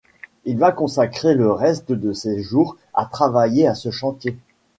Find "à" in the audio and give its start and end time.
2.95-3.05, 3.67-3.75